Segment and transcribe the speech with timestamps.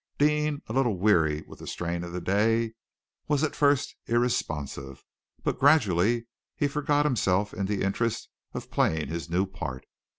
[0.17, 2.73] Deane, a little weary with the strain of the day,
[3.27, 5.03] was at first irresponsive,
[5.43, 9.85] but gradually he forgot himself in the interest of playing his new part.